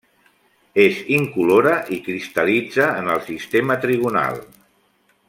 És 0.83 1.01
incolora 1.17 1.75
i 1.97 2.01
cristal·litza 2.07 2.89
en 3.03 3.13
el 3.17 3.25
sistema 3.29 3.79
trigonal. 3.87 4.45